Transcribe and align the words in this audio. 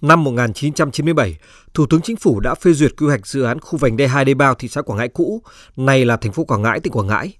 Năm 0.00 0.24
1997, 0.24 1.36
Thủ 1.74 1.86
tướng 1.86 2.00
Chính 2.00 2.16
phủ 2.16 2.40
đã 2.40 2.54
phê 2.54 2.72
duyệt 2.72 2.92
quy 2.96 3.06
hoạch 3.06 3.26
dự 3.26 3.42
án 3.42 3.60
khu 3.60 3.78
vành 3.78 3.96
đai 3.96 4.08
2 4.08 4.24
Đê 4.24 4.34
Bao 4.34 4.54
thị 4.54 4.68
xã 4.68 4.82
Quảng 4.82 4.98
Ngãi 4.98 5.08
cũ, 5.08 5.42
nay 5.76 6.04
là 6.04 6.16
thành 6.16 6.32
phố 6.32 6.44
Quảng 6.44 6.62
Ngãi, 6.62 6.80
tỉnh 6.80 6.92
Quảng 6.92 7.06
Ngãi. 7.06 7.36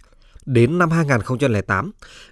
Đến 0.47 0.79
năm 0.79 0.91
2008, 0.91 1.91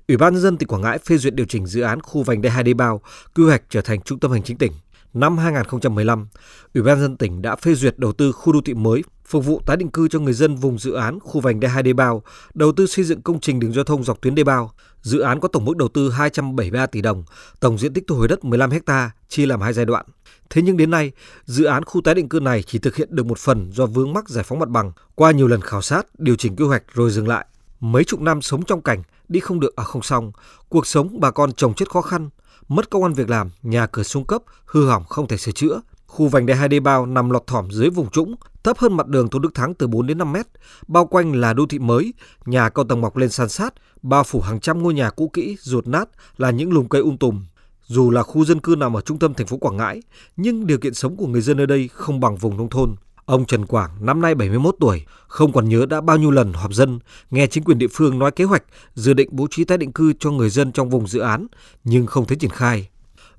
Ủy 0.08 0.16
ban 0.16 0.32
nhân 0.32 0.42
dân 0.42 0.56
tỉnh 0.56 0.68
Quảng 0.68 0.82
Ngãi 0.82 0.98
phê 0.98 1.18
duyệt 1.18 1.34
điều 1.34 1.46
chỉnh 1.46 1.66
dự 1.66 1.80
án 1.80 2.02
khu 2.02 2.22
vành 2.22 2.42
đai 2.42 2.52
2 2.52 2.62
Đê 2.62 2.74
Bao, 2.74 3.00
quy 3.34 3.44
hoạch 3.44 3.62
trở 3.70 3.80
thành 3.80 4.02
trung 4.02 4.18
tâm 4.18 4.30
hành 4.30 4.42
chính 4.42 4.58
tỉnh. 4.58 4.72
Năm 5.14 5.38
2015, 5.38 6.29
Ủy 6.74 6.83
ban 6.83 7.01
dân 7.01 7.17
tỉnh 7.17 7.43
đã 7.43 7.56
phê 7.56 7.74
duyệt 7.74 7.99
đầu 7.99 8.13
tư 8.13 8.33
khu 8.33 8.53
đô 8.53 8.61
thị 8.65 8.74
mới 8.74 9.03
phục 9.27 9.45
vụ 9.45 9.61
tái 9.67 9.77
định 9.77 9.90
cư 9.90 10.08
cho 10.08 10.19
người 10.19 10.33
dân 10.33 10.56
vùng 10.56 10.79
dự 10.79 10.93
án 10.93 11.21
khu 11.21 11.40
vành 11.40 11.61
đai 11.61 11.71
2 11.71 11.83
Đê 11.83 11.93
Bao, 11.93 12.22
đầu 12.54 12.72
tư 12.72 12.87
xây 12.87 13.04
dựng 13.04 13.22
công 13.22 13.40
trình 13.40 13.61
đường 13.61 13.72
giao 13.72 13.85
thông 13.85 14.04
dọc 14.04 14.21
tuyến 14.21 14.35
đê 14.35 14.45
bao. 14.45 14.72
Dự 15.03 15.19
án 15.21 15.40
có 15.40 15.49
tổng 15.49 15.65
mức 15.65 15.76
đầu 15.76 15.88
tư 15.88 16.11
273 16.11 16.87
tỷ 16.87 17.01
đồng, 17.01 17.25
tổng 17.61 17.79
diện 17.79 17.93
tích 17.93 18.05
thu 18.07 18.16
hồi 18.16 18.29
đất 18.29 18.45
15 18.45 18.70
ha, 18.87 19.11
chia 19.29 19.47
làm 19.47 19.61
hai 19.61 19.73
giai 19.73 19.87
đoạn. 19.87 20.07
Thế 20.51 20.62
nhưng 20.62 20.77
đến 20.77 20.91
nay, 20.91 21.12
dự 21.45 21.65
án 21.65 21.84
khu 21.84 22.01
tái 22.01 22.15
định 22.15 22.29
cư 22.29 22.41
này 22.41 22.62
chỉ 22.62 22.79
thực 22.79 22.97
hiện 22.97 23.09
được 23.11 23.27
một 23.27 23.39
phần 23.39 23.70
do 23.73 23.87
vướng 23.87 24.12
mắc 24.12 24.29
giải 24.29 24.45
phóng 24.45 24.59
mặt 24.59 24.69
bằng, 24.69 24.93
qua 25.15 25.31
nhiều 25.31 25.48
lần 25.48 25.61
khảo 25.61 25.83
sát, 25.83 26.06
điều 26.19 26.37
chỉnh 26.37 26.56
quy 26.56 26.65
hoạch 26.65 26.83
rồi 26.95 27.11
dừng 27.11 27.29
lại. 27.29 27.47
Mấy 27.81 28.05
chục 28.05 28.20
năm 28.20 28.43
sống 28.43 28.62
trong 28.62 28.83
cảnh 28.83 29.03
đi 29.29 29.41
không 29.41 29.61
được 29.61 29.77
ở 29.77 29.84
không 29.84 30.03
xong, 30.03 30.33
cuộc 30.69 30.87
sống 30.87 31.20
bà 31.20 31.31
con 31.31 31.53
trồng 31.53 31.75
chất 31.75 31.91
khó 31.91 32.01
khăn, 32.01 32.31
mất 32.69 32.91
công 32.91 33.03
ăn 33.03 33.12
việc 33.12 33.31
làm, 33.31 33.51
nhà 33.62 33.87
cửa 33.87 34.03
xuống 34.03 34.25
cấp, 34.25 34.43
hư 34.67 34.87
hỏng 34.87 35.05
không 35.05 35.29
thể 35.29 35.37
sửa 35.37 35.53
chữa. 35.53 35.81
Khu 36.06 36.29
vành 36.29 36.47
đai 36.47 36.56
2 36.56 36.69
đê 36.69 36.81
bao 36.81 37.06
nằm 37.06 37.31
lọt 37.31 37.47
thỏm 37.47 37.70
dưới 37.70 37.91
vùng 37.91 38.11
trũng, 38.11 38.34
thấp 38.66 38.79
hơn 38.79 38.97
mặt 38.97 39.06
đường 39.06 39.29
Tôn 39.29 39.43
Đức 39.43 39.55
Thắng 39.55 39.75
từ 39.75 39.87
4 39.87 40.06
đến 40.06 40.19
5 40.19 40.33
mét, 40.33 40.47
bao 40.88 41.06
quanh 41.06 41.33
là 41.33 41.52
đô 41.52 41.66
thị 41.66 41.79
mới, 41.79 42.15
nhà 42.47 42.69
cao 42.69 42.84
tầng 42.84 43.01
mọc 43.01 43.16
lên 43.16 43.30
san 43.30 43.48
sát, 43.48 43.75
bao 44.02 44.25
phủ 44.25 44.41
hàng 44.41 44.61
trăm 44.61 44.83
ngôi 44.83 44.95
nhà 44.95 45.11
cũ 45.11 45.30
kỹ, 45.33 45.56
ruột 45.61 45.87
nát 45.87 46.09
là 46.37 46.51
những 46.51 46.73
lùm 46.73 46.89
cây 46.89 47.02
um 47.02 47.16
tùm. 47.16 47.45
Dù 47.87 48.11
là 48.11 48.23
khu 48.23 48.45
dân 48.45 48.61
cư 48.61 48.75
nằm 48.79 48.97
ở 48.97 49.01
trung 49.01 49.19
tâm 49.19 49.34
thành 49.34 49.47
phố 49.47 49.56
Quảng 49.56 49.77
Ngãi, 49.77 50.02
nhưng 50.37 50.66
điều 50.66 50.79
kiện 50.79 50.95
sống 50.95 51.16
của 51.16 51.27
người 51.27 51.41
dân 51.41 51.59
ở 51.59 51.66
đây 51.66 51.89
không 51.92 52.20
bằng 52.20 52.37
vùng 52.37 52.56
nông 52.56 52.70
thôn. 52.70 52.95
Ông 53.25 53.45
Trần 53.45 53.66
Quảng, 53.66 53.91
năm 54.01 54.20
nay 54.20 54.34
71 54.34 54.77
tuổi, 54.81 55.05
không 55.28 55.53
còn 55.53 55.69
nhớ 55.69 55.87
đã 55.87 56.00
bao 56.00 56.17
nhiêu 56.17 56.31
lần 56.31 56.53
họp 56.53 56.75
dân, 56.75 56.98
nghe 57.31 57.47
chính 57.47 57.64
quyền 57.64 57.78
địa 57.78 57.89
phương 57.92 58.19
nói 58.19 58.31
kế 58.31 58.44
hoạch 58.44 58.62
dự 58.94 59.14
định 59.14 59.28
bố 59.33 59.47
trí 59.50 59.64
tái 59.64 59.78
định 59.78 59.92
cư 59.92 60.12
cho 60.20 60.31
người 60.31 60.50
dân 60.50 60.72
trong 60.72 60.91
vùng 60.91 61.06
dự 61.06 61.20
án, 61.20 61.47
nhưng 61.84 62.06
không 62.06 62.27
thấy 62.27 62.37
triển 62.37 62.50
khai. 62.50 62.89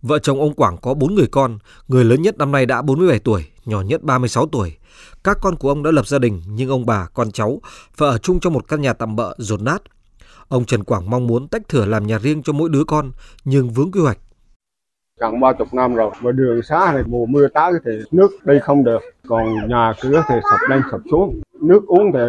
Vợ 0.01 0.19
chồng 0.19 0.39
ông 0.39 0.53
Quảng 0.53 0.77
có 0.81 0.93
4 0.93 1.15
người 1.15 1.27
con, 1.31 1.57
người 1.87 2.05
lớn 2.05 2.21
nhất 2.21 2.37
năm 2.37 2.51
nay 2.51 2.65
đã 2.65 2.81
47 2.81 3.19
tuổi, 3.19 3.45
nhỏ 3.65 3.81
nhất 3.81 4.03
36 4.03 4.47
tuổi. 4.47 4.77
Các 5.23 5.37
con 5.41 5.55
của 5.55 5.69
ông 5.69 5.83
đã 5.83 5.91
lập 5.91 6.07
gia 6.07 6.19
đình, 6.19 6.41
nhưng 6.47 6.69
ông 6.69 6.85
bà, 6.85 7.07
con 7.13 7.31
cháu 7.31 7.61
phải 7.93 8.09
ở 8.09 8.17
chung 8.17 8.39
trong 8.39 8.53
một 8.53 8.67
căn 8.67 8.81
nhà 8.81 8.93
tạm 8.93 9.15
bợ 9.15 9.35
rột 9.37 9.61
nát. 9.61 9.81
Ông 10.47 10.65
Trần 10.65 10.83
Quảng 10.83 11.09
mong 11.09 11.27
muốn 11.27 11.47
tách 11.47 11.69
thửa 11.69 11.85
làm 11.85 12.07
nhà 12.07 12.19
riêng 12.19 12.43
cho 12.43 12.53
mỗi 12.53 12.69
đứa 12.69 12.83
con, 12.83 13.11
nhưng 13.45 13.69
vướng 13.69 13.91
quy 13.91 14.01
hoạch 14.01 14.17
gần 15.19 15.39
ba 15.39 15.53
chục 15.53 15.73
năm 15.73 15.95
rồi 15.95 16.11
và 16.21 16.31
đường 16.31 16.61
xá 16.61 16.91
thì 16.93 16.99
mùa 17.05 17.25
mưa 17.25 17.47
tới 17.47 17.73
thì 17.85 17.91
nước 18.11 18.31
đi 18.45 18.59
không 18.61 18.83
được 18.83 19.01
còn 19.27 19.67
nhà 19.69 19.93
cửa 20.01 20.23
thì 20.27 20.35
sập 20.51 20.69
lên 20.69 20.81
sập 20.91 21.01
xuống 21.11 21.41
nước 21.61 21.87
uống 21.87 22.11
thì 22.13 22.19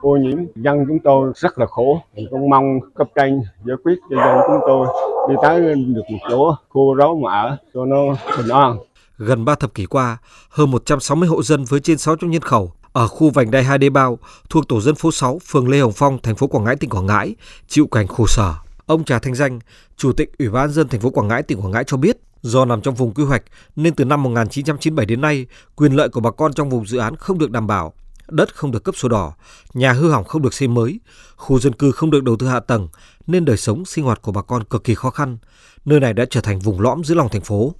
ô 0.00 0.16
nhiễm 0.16 0.38
dân 0.54 0.84
chúng 0.88 0.98
tôi 0.98 1.32
rất 1.34 1.58
là 1.58 1.66
khổ 1.66 2.00
mình 2.14 2.26
cũng 2.30 2.50
mong 2.50 2.80
cấp 2.94 3.08
tranh 3.14 3.40
giải 3.64 3.76
quyết 3.84 3.94
cho 4.10 4.16
dân 4.16 4.38
chúng 4.46 4.60
tôi 4.66 4.86
đi 5.28 5.34
tới 5.42 5.74
được 5.74 6.02
một 6.10 6.18
chỗ 6.30 6.56
khu 6.68 6.94
ráo 6.94 7.20
mà 7.24 7.32
ở 7.32 7.56
cho 7.74 7.84
nó 7.84 8.16
bình 8.36 8.48
an 8.48 8.78
gần 9.18 9.44
3 9.44 9.54
thập 9.54 9.74
kỷ 9.74 9.86
qua, 9.86 10.18
hơn 10.48 10.70
160 10.70 11.28
hộ 11.28 11.42
dân 11.42 11.64
với 11.64 11.80
trên 11.80 11.98
600 11.98 12.30
nhân 12.30 12.42
khẩu 12.42 12.72
ở 12.92 13.08
khu 13.08 13.30
vành 13.30 13.50
đai 13.50 13.64
2 13.64 13.78
Đê 13.78 13.90
Bao 13.90 14.18
thuộc 14.50 14.68
tổ 14.68 14.80
dân 14.80 14.94
phố 14.94 15.10
6, 15.12 15.38
phường 15.46 15.68
Lê 15.68 15.80
Hồng 15.80 15.92
Phong, 15.92 16.18
thành 16.22 16.36
phố 16.36 16.46
Quảng 16.46 16.64
Ngãi, 16.64 16.76
tỉnh 16.76 16.90
Quảng 16.90 17.06
Ngãi 17.06 17.34
chịu 17.68 17.86
cảnh 17.86 18.06
khổ 18.06 18.26
sở. 18.26 18.54
Ông 18.86 19.04
Trà 19.04 19.18
Thanh 19.18 19.34
Danh, 19.34 19.58
Chủ 19.96 20.12
tịch 20.12 20.38
Ủy 20.38 20.48
ban 20.48 20.70
dân 20.70 20.88
thành 20.88 21.00
phố 21.00 21.10
Quảng 21.10 21.28
Ngãi, 21.28 21.42
tỉnh 21.42 21.60
Quảng 21.60 21.70
Ngãi 21.70 21.84
cho 21.84 21.96
biết, 21.96 22.16
do 22.42 22.64
nằm 22.64 22.80
trong 22.80 22.94
vùng 22.94 23.14
quy 23.14 23.24
hoạch 23.24 23.42
nên 23.76 23.94
từ 23.94 24.04
năm 24.04 24.22
1997 24.22 25.06
đến 25.06 25.20
nay, 25.20 25.46
quyền 25.76 25.92
lợi 25.92 26.08
của 26.08 26.20
bà 26.20 26.30
con 26.30 26.52
trong 26.52 26.70
vùng 26.70 26.86
dự 26.86 26.98
án 26.98 27.16
không 27.16 27.38
được 27.38 27.50
đảm 27.50 27.66
bảo, 27.66 27.92
đất 28.28 28.54
không 28.54 28.70
được 28.70 28.84
cấp 28.84 28.96
sổ 28.96 29.08
đỏ, 29.08 29.32
nhà 29.74 29.92
hư 29.92 30.10
hỏng 30.10 30.24
không 30.24 30.42
được 30.42 30.54
xây 30.54 30.68
mới, 30.68 31.00
khu 31.36 31.58
dân 31.58 31.72
cư 31.72 31.92
không 31.92 32.10
được 32.10 32.22
đầu 32.22 32.36
tư 32.36 32.48
hạ 32.48 32.60
tầng 32.60 32.88
nên 33.26 33.44
đời 33.44 33.56
sống 33.56 33.84
sinh 33.84 34.04
hoạt 34.04 34.22
của 34.22 34.32
bà 34.32 34.42
con 34.42 34.64
cực 34.64 34.84
kỳ 34.84 34.94
khó 34.94 35.10
khăn. 35.10 35.38
Nơi 35.84 36.00
này 36.00 36.12
đã 36.12 36.24
trở 36.30 36.40
thành 36.40 36.58
vùng 36.58 36.80
lõm 36.80 37.04
giữa 37.04 37.14
lòng 37.14 37.28
thành 37.28 37.42
phố. 37.42 37.74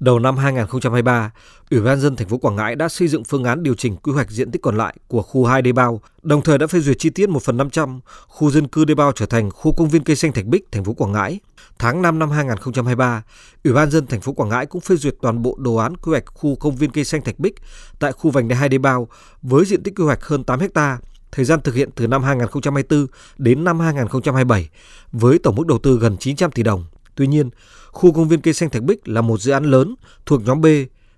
Đầu 0.00 0.18
năm 0.18 0.36
2023, 0.36 1.30
Ủy 1.70 1.80
ban 1.80 2.00
dân 2.00 2.16
thành 2.16 2.28
phố 2.28 2.38
Quảng 2.38 2.56
Ngãi 2.56 2.74
đã 2.76 2.88
xây 2.88 3.08
dựng 3.08 3.24
phương 3.24 3.44
án 3.44 3.62
điều 3.62 3.74
chỉnh 3.74 3.96
quy 3.96 4.12
hoạch 4.12 4.30
diện 4.30 4.50
tích 4.50 4.62
còn 4.62 4.76
lại 4.76 4.96
của 5.08 5.22
khu 5.22 5.44
2 5.44 5.62
đê 5.62 5.72
bao, 5.72 6.00
đồng 6.22 6.42
thời 6.42 6.58
đã 6.58 6.66
phê 6.66 6.80
duyệt 6.80 6.96
chi 6.98 7.10
tiết 7.10 7.28
1 7.28 7.42
phần 7.42 7.56
500 7.56 8.00
khu 8.26 8.50
dân 8.50 8.68
cư 8.68 8.84
đê 8.84 8.94
bao 8.94 9.12
trở 9.12 9.26
thành 9.26 9.50
khu 9.50 9.72
công 9.72 9.88
viên 9.88 10.04
cây 10.04 10.16
xanh 10.16 10.32
Thạch 10.32 10.44
Bích, 10.44 10.72
thành 10.72 10.84
phố 10.84 10.92
Quảng 10.92 11.12
Ngãi. 11.12 11.40
Tháng 11.78 12.02
5 12.02 12.18
năm 12.18 12.30
2023, 12.30 13.22
Ủy 13.64 13.72
ban 13.72 13.90
dân 13.90 14.06
thành 14.06 14.20
phố 14.20 14.32
Quảng 14.32 14.48
Ngãi 14.48 14.66
cũng 14.66 14.80
phê 14.80 14.96
duyệt 14.96 15.14
toàn 15.22 15.42
bộ 15.42 15.56
đồ 15.58 15.76
án 15.76 15.96
quy 15.96 16.10
hoạch 16.10 16.26
khu 16.26 16.56
công 16.56 16.76
viên 16.76 16.90
cây 16.90 17.04
xanh 17.04 17.22
Thạch 17.22 17.38
Bích 17.38 17.54
tại 17.98 18.12
khu 18.12 18.30
vành 18.30 18.48
đai 18.48 18.58
2 18.58 18.68
đê 18.68 18.78
bao 18.78 19.08
với 19.42 19.64
diện 19.64 19.82
tích 19.82 19.94
quy 19.96 20.04
hoạch 20.04 20.24
hơn 20.24 20.44
8 20.44 20.60
ha, 20.74 20.98
thời 21.32 21.44
gian 21.44 21.60
thực 21.64 21.74
hiện 21.74 21.90
từ 21.94 22.06
năm 22.06 22.22
2024 22.22 23.06
đến 23.38 23.64
năm 23.64 23.80
2027 23.80 24.68
với 25.12 25.38
tổng 25.38 25.54
mức 25.54 25.66
đầu 25.66 25.78
tư 25.78 25.98
gần 25.98 26.16
900 26.16 26.50
tỷ 26.50 26.62
đồng. 26.62 26.84
Tuy 27.16 27.26
nhiên, 27.26 27.50
khu 27.90 28.12
công 28.12 28.28
viên 28.28 28.40
cây 28.40 28.54
xanh 28.54 28.70
Thạch 28.70 28.82
Bích 28.82 29.08
là 29.08 29.20
một 29.20 29.40
dự 29.40 29.52
án 29.52 29.64
lớn 29.64 29.94
thuộc 30.26 30.42
nhóm 30.44 30.60
B. 30.60 30.66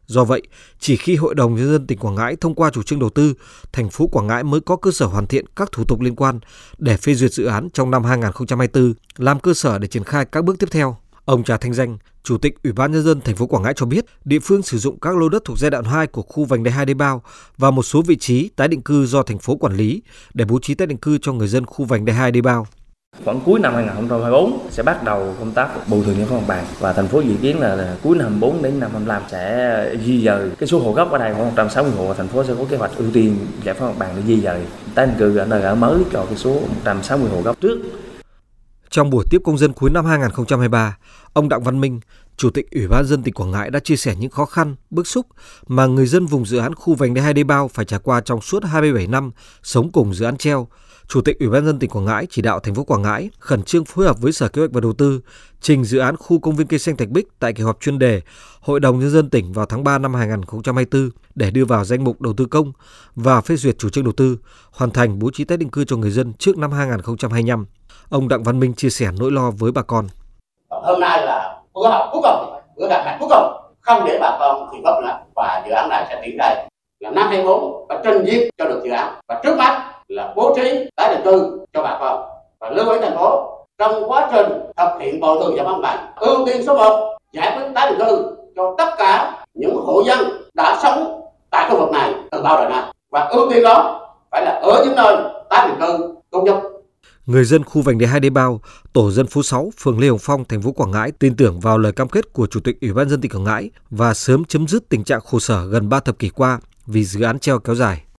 Do 0.07 0.25
vậy, 0.25 0.43
chỉ 0.81 0.97
khi 0.97 1.17
Hội 1.17 1.35
đồng 1.35 1.55
Nhân 1.55 1.73
dân 1.73 1.87
tỉnh 1.87 1.99
Quảng 1.99 2.15
Ngãi 2.15 2.37
thông 2.37 2.55
qua 2.55 2.71
chủ 2.71 2.83
trương 2.83 2.99
đầu 2.99 3.11
tư, 3.11 3.35
thành 3.73 3.91
phố 3.91 4.07
Quảng 4.07 4.27
Ngãi 4.27 4.45
mới 4.45 4.61
có 4.61 4.77
cơ 4.77 4.91
sở 4.91 5.07
hoàn 5.07 5.27
thiện 5.27 5.45
các 5.57 5.73
thủ 5.73 5.85
tục 5.85 6.01
liên 6.01 6.17
quan 6.17 6.41
để 6.79 6.97
phê 6.97 7.15
duyệt 7.15 7.33
dự 7.33 7.45
án 7.45 7.69
trong 7.71 7.91
năm 7.91 8.05
2024, 8.05 8.95
làm 9.17 9.41
cơ 9.41 9.55
sở 9.55 9.79
để 9.79 9.89
triển 9.89 10.05
khai 10.05 10.25
các 10.25 10.45
bước 10.45 10.59
tiếp 10.59 10.69
theo. 10.71 10.97
Ông 11.25 11.45
Trà 11.45 11.57
Thanh 11.57 11.75
Danh, 11.75 11.99
Chủ 12.23 12.39
tịch 12.39 12.63
Ủy 12.63 12.73
ban 12.73 12.93
nhân 12.93 13.03
dân 13.03 13.21
thành 13.21 13.37
phố 13.37 13.47
Quảng 13.47 13.63
Ngãi 13.63 13.73
cho 13.77 13.87
biết, 13.87 14.05
địa 14.25 14.39
phương 14.39 14.63
sử 14.63 14.79
dụng 14.79 15.01
các 15.01 15.17
lô 15.17 15.29
đất 15.29 15.43
thuộc 15.45 15.59
giai 15.59 15.71
đoạn 15.71 15.85
2 15.85 16.07
của 16.07 16.23
khu 16.23 16.45
vành 16.45 16.63
đai 16.63 16.75
2 16.75 16.87
đê 16.87 16.95
bao 16.95 17.23
và 17.59 17.71
một 17.71 17.83
số 17.83 18.03
vị 18.03 18.17
trí 18.17 18.49
tái 18.57 18.69
định 18.69 18.83
cư 18.83 19.07
do 19.07 19.23
thành 19.23 19.39
phố 19.39 19.57
quản 19.57 19.77
lý 19.77 20.03
để 20.35 20.45
bố 20.45 20.59
trí 20.63 20.75
tái 20.75 20.87
định 20.87 20.99
cư 20.99 21.19
cho 21.23 21.33
người 21.33 21.49
dân 21.49 21.67
khu 21.67 21.85
vành 21.85 22.05
đai 22.05 22.17
2 22.17 22.31
đê 22.31 22.41
bao. 22.41 22.67
Khoảng 23.25 23.41
cuối 23.41 23.61
năm 23.61 23.75
2024 23.75 24.59
sẽ 24.71 24.83
bắt 24.83 25.05
đầu 25.05 25.35
công 25.39 25.51
tác 25.51 25.69
bồi 25.89 26.05
thường 26.05 26.15
những 26.19 26.31
mặt 26.31 26.47
bằng 26.47 26.65
và 26.81 26.93
thành 26.93 27.07
phố 27.09 27.21
dự 27.21 27.35
kiến 27.43 27.61
là, 27.61 27.75
là 27.75 27.97
cuối 28.03 28.17
năm 28.17 28.27
24 28.27 28.63
đến 28.63 28.81
năm 28.81 28.91
25 28.93 29.23
sẽ 29.31 29.95
di 30.05 30.25
dời 30.25 30.51
cái 30.59 30.67
số 30.67 30.79
hộ 30.79 30.93
gốc 30.93 31.13
ở 31.13 31.19
đây 31.19 31.35
khoảng 31.35 31.47
160 31.47 31.93
hộ 31.97 32.07
và 32.07 32.15
thành 32.15 32.29
phố 32.29 32.45
sẽ 32.45 32.55
có 32.59 32.65
kế 32.71 32.77
hoạch 32.77 32.91
ưu 32.97 33.11
tiên 33.13 33.37
giải 33.65 33.75
phóng 33.75 33.89
mặt 33.89 33.95
bằng 33.99 34.11
để 34.17 34.23
di 34.27 34.41
dời 34.41 34.61
tái 34.95 35.07
định 35.07 35.15
cư 35.19 35.37
ở 35.37 35.45
nơi 35.45 35.63
ở 35.63 35.75
mới 35.75 35.99
cho 36.13 36.25
cái 36.25 36.37
số 36.37 36.51
160 36.85 37.31
hộ 37.31 37.43
gốc 37.43 37.61
trước. 37.61 37.79
Trong 38.91 39.11
buổi 39.11 39.25
tiếp 39.31 39.39
công 39.45 39.59
dân 39.59 39.73
cuối 39.73 39.91
năm 39.91 40.05
2023, 40.05 40.97
ông 41.33 41.49
Đặng 41.49 41.63
Văn 41.63 41.81
Minh, 41.81 42.01
Chủ 42.37 42.51
tịch 42.51 42.71
Ủy 42.71 42.89
ban 42.89 43.05
dân 43.05 43.23
tỉnh 43.23 43.35
Quảng 43.35 43.51
Ngãi 43.51 43.71
đã 43.71 43.81
chia 43.81 43.97
sẻ 43.97 44.15
những 44.19 44.31
khó 44.31 44.45
khăn, 44.45 44.77
bức 44.91 45.07
xúc 45.07 45.27
mà 45.67 45.87
người 45.87 46.07
dân 46.07 46.27
vùng 46.27 46.47
dự 46.47 46.59
án 46.59 46.75
khu 46.75 46.95
vành 46.95 47.15
đai 47.15 47.25
2 47.25 47.35
đê 47.35 47.45
bao 47.45 47.69
phải 47.69 47.85
trải 47.85 48.01
qua 48.03 48.21
trong 48.21 48.41
suốt 48.41 48.65
27 48.65 49.07
năm 49.07 49.31
sống 49.63 49.93
cùng 49.93 50.15
dự 50.15 50.25
án 50.25 50.37
treo. 50.37 50.69
Chủ 51.09 51.21
tịch 51.21 51.39
Ủy 51.39 51.49
ban 51.49 51.67
dân 51.67 51.79
tỉnh 51.79 51.91
Quảng 51.91 52.05
Ngãi 52.05 52.27
chỉ 52.31 52.43
đạo 52.43 52.61
thành 52.61 52.75
phố 52.75 52.85
Quảng 52.85 53.03
Ngãi 53.03 53.31
khẩn 53.39 53.63
trương 53.63 53.85
phối 53.85 54.07
hợp 54.07 54.21
với 54.21 54.33
Sở 54.33 54.49
Kế 54.49 54.61
hoạch 54.63 54.73
và 54.73 54.81
Đầu 54.81 54.93
tư 54.93 55.21
trình 55.61 55.85
dự 55.85 55.99
án 55.99 56.17
khu 56.17 56.39
công 56.39 56.57
viên 56.57 56.67
cây 56.67 56.79
xanh 56.79 56.97
Thạch 56.97 57.09
Bích 57.09 57.29
tại 57.39 57.53
kỳ 57.53 57.63
họp 57.63 57.81
chuyên 57.81 57.99
đề 57.99 58.21
Hội 58.61 58.81
đồng 58.81 58.99
nhân 58.99 59.11
dân 59.11 59.31
tỉnh 59.31 59.53
vào 59.53 59.67
tháng 59.67 59.85
3 59.85 59.99
năm 59.99 60.15
2024 60.15 61.11
để 61.35 61.51
đưa 61.51 61.65
vào 61.65 61.85
danh 61.85 62.05
mục 62.05 62.21
đầu 62.21 62.33
tư 62.33 62.47
công 62.47 62.73
và 63.15 63.41
phê 63.41 63.57
duyệt 63.57 63.79
chủ 63.79 63.89
trương 63.89 64.05
đầu 64.05 64.13
tư, 64.13 64.39
hoàn 64.71 64.91
thành 64.91 65.19
bố 65.19 65.31
trí 65.31 65.45
tái 65.45 65.59
định 65.59 65.71
cư 65.71 65.85
cho 65.85 65.97
người 65.97 66.11
dân 66.11 66.33
trước 66.35 66.59
năm 66.59 66.73
2025. 66.73 67.67
Ông 68.11 68.29
Đặng 68.29 68.43
Văn 68.43 68.61
Minh 68.61 68.75
chia 68.75 68.91
sẻ 68.91 69.07
nỗi 69.21 69.31
lo 69.31 69.51
với 69.59 69.73
bà 69.73 69.83
con. 69.83 70.07
Hôm 70.71 71.01
nay 71.01 71.27
là 71.27 71.57
bữa 71.75 71.89
họp 71.89 72.09
cuối 72.13 72.23
cùng, 72.25 72.61
bữa 72.77 72.89
gặp 72.89 73.03
mặt 73.05 73.17
cuối 73.21 73.29
cùng, 73.29 73.53
không 73.81 74.05
để 74.07 74.19
bà 74.21 74.37
con 74.41 74.69
thì 74.73 74.79
mất 74.85 75.01
là 75.03 75.21
và 75.37 75.63
dự 75.67 75.73
án 75.73 75.89
này 75.89 76.07
sẽ 76.09 76.21
triển 76.25 76.39
khai 76.39 76.69
là 77.01 77.11
năm 77.11 77.29
24 77.29 77.87
và 77.89 78.01
trình 78.05 78.25
duyệt 78.27 78.49
cho 78.59 78.65
được 78.65 78.81
dự 78.85 78.91
án. 78.91 79.15
Và 79.29 79.41
trước 79.43 79.57
mắt 79.57 79.93
là 80.09 80.33
bố 80.37 80.55
trí 80.57 80.91
tái 80.97 81.15
định 81.15 81.25
cư 81.25 81.67
cho 81.73 81.83
bà 81.83 81.97
con. 82.01 82.29
Và 82.61 82.71
lưu 82.71 82.91
ý 82.91 82.99
thành 83.01 83.17
phố 83.17 83.55
trong 83.79 84.11
quá 84.11 84.29
trình 84.33 84.47
thực 84.77 85.01
hiện 85.01 85.21
bồi 85.21 85.39
thường 85.41 85.57
giải 85.57 85.67
phóng 85.67 85.83
mặt 85.83 86.09
ưu 86.17 86.47
tiên 86.47 86.63
số 86.67 86.75
1 86.75 87.19
giải 87.33 87.57
quyết 87.57 87.69
tái 87.75 87.91
định 87.91 87.99
cư 87.99 88.37
cho 88.57 88.75
tất 88.79 88.95
cả 88.99 89.45
những 89.55 89.77
hộ 89.87 90.03
dân 90.07 90.19
đã 90.55 90.79
sống 90.83 91.23
tại 91.51 91.71
khu 91.71 91.79
vực 91.79 91.91
này 91.91 92.15
từ 92.31 92.43
bao 92.43 92.57
đời 92.57 92.71
nay. 92.71 92.83
Và 93.11 93.29
ưu 93.31 93.51
tiên 93.51 93.63
đó 93.63 94.01
phải 94.31 94.45
là 94.45 94.61
ở 94.63 94.83
những 94.85 94.97
nơi 94.97 95.17
tái 95.51 95.69
định 95.69 95.81
cư 95.81 96.15
công 96.31 96.45
nhân. 96.45 96.78
Người 97.29 97.45
dân 97.45 97.65
khu 97.65 97.83
vành 97.83 97.99
đai 97.99 98.09
2 98.09 98.21
Đê 98.21 98.31
Bao, 98.31 98.61
tổ 98.93 99.11
dân 99.11 99.27
phố 99.27 99.43
6, 99.43 99.73
phường 99.79 99.99
Lê 99.99 100.09
Hồng 100.09 100.19
Phong, 100.21 100.45
thành 100.45 100.63
phố 100.63 100.73
Quảng 100.73 100.91
Ngãi 100.91 101.13
tin 101.13 101.37
tưởng 101.37 101.61
vào 101.61 101.79
lời 101.79 101.93
cam 101.93 102.09
kết 102.09 102.33
của 102.33 102.47
Chủ 102.47 102.61
tịch 102.61 102.81
Ủy 102.81 102.93
ban 102.93 103.09
dân 103.09 103.21
tỉnh 103.21 103.31
Quảng 103.31 103.45
Ngãi 103.45 103.71
và 103.91 104.15
sớm 104.15 104.45
chấm 104.45 104.69
dứt 104.69 104.89
tình 104.89 105.05
trạng 105.05 105.21
khổ 105.21 105.41
sở 105.41 105.67
gần 105.67 105.89
3 105.89 106.01
thập 106.01 106.19
kỷ 106.19 106.29
qua 106.29 106.61
vì 106.87 107.05
dự 107.05 107.23
án 107.23 107.39
treo 107.39 107.59
kéo 107.59 107.75
dài. 107.75 108.03